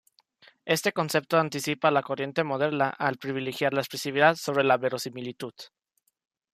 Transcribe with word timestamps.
Este 0.65 0.93
concepto 0.93 1.37
anticipa 1.37 1.91
la 1.91 2.01
corriente 2.01 2.43
moderna 2.43 2.89
al 2.89 3.19
privilegiar 3.19 3.75
la 3.75 3.81
expresividad 3.81 4.33
sobre 4.35 4.63
la 4.63 4.75
verosimilitud. 4.77 5.53